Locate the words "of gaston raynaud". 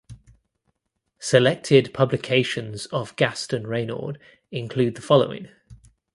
2.87-4.17